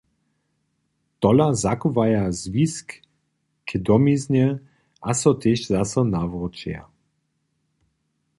Tola 1.19 1.45
zachowaja 1.63 2.25
zwisk 2.39 2.87
k 3.67 3.69
domiznje 3.87 4.47
a 5.09 5.11
so 5.19 5.31
tež 5.41 5.59
zaso 5.71 6.01
nawróćeja. 6.15 6.83